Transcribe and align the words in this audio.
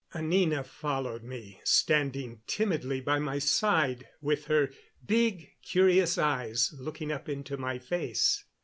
Anina 0.15 0.63
followed 0.63 1.21
me, 1.21 1.61
standing 1.63 2.41
timidly 2.47 3.01
by 3.01 3.19
my 3.19 3.37
side, 3.37 4.07
with 4.19 4.45
her 4.45 4.71
big, 5.05 5.51
curious 5.61 6.17
eyes 6.17 6.73
looking 6.79 7.11
up 7.11 7.29
into 7.29 7.55
my 7.55 7.77
face. 7.77 8.45